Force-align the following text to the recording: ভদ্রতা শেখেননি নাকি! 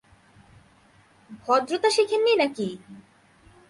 ভদ্রতা 1.45 1.89
শেখেননি 1.89 2.33
নাকি! 2.35 2.67